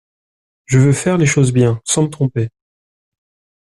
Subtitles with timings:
[0.65, 2.49] Je veux faire les choses bien, sans me tromper.